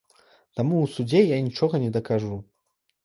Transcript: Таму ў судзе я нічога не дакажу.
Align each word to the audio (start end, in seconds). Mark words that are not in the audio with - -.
Таму 0.59 0.75
ў 0.79 0.87
судзе 0.95 1.21
я 1.23 1.37
нічога 1.49 1.83
не 1.85 1.91
дакажу. 1.99 2.35